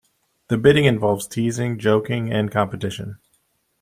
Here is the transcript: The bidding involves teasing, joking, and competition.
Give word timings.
The 0.47 0.57
bidding 0.57 0.85
involves 0.85 1.27
teasing, 1.27 1.77
joking, 1.77 2.33
and 2.33 2.49
competition. 2.51 3.19